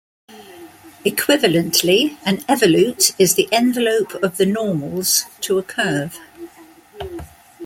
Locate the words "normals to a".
4.47-5.63